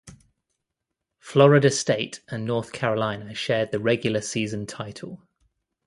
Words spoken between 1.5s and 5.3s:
State and North Carolina shared the regular season title.